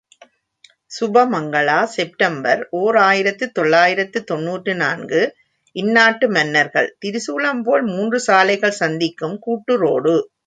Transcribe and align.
Subhamangala, 0.91 1.83
September 1.95 2.61
ஓர் 2.79 2.97
ஆயிரத்து 3.01 3.45
தொள்ளாயிரத்து 3.51 4.19
தொன்னூற்று 4.23 4.73
நான்கு 4.75 5.21
இந்நாட்டு 5.75 6.27
மன்னர்கள் 6.29 6.89
திரிசூலம்போல், 7.01 7.85
மூன்று 7.87 8.19
சாலைகள் 8.19 8.79
சந்திக்கும் 8.81 9.37
கூட்டுரோடு. 9.45 10.15